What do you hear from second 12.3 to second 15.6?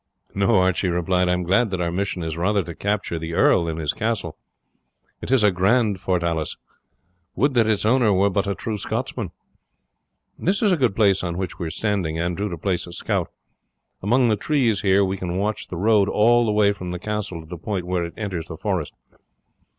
to place a scout. Among the trees here he can